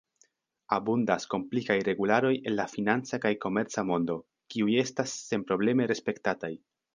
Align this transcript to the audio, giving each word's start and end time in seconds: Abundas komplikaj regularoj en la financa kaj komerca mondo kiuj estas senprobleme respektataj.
Abundas 0.77 1.27
komplikaj 1.33 1.75
regularoj 1.87 2.31
en 2.51 2.55
la 2.61 2.65
financa 2.71 3.19
kaj 3.27 3.33
komerca 3.45 3.85
mondo 3.91 4.17
kiuj 4.55 4.79
estas 4.85 5.15
senprobleme 5.29 5.89
respektataj. 5.95 6.53